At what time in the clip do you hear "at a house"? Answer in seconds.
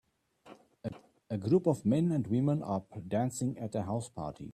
3.59-4.09